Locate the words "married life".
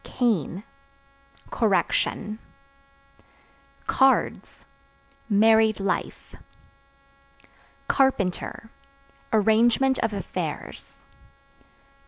5.29-6.33